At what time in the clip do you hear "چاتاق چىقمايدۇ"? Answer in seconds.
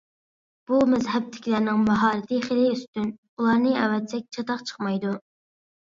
4.39-5.13